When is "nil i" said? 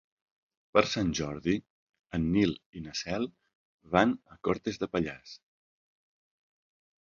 2.37-2.81